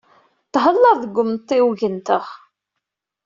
[0.53, 2.25] Thella deg umtiweg-nteɣ.